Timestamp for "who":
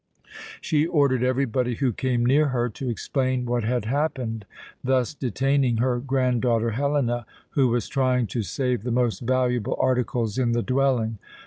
1.75-1.93, 7.51-7.67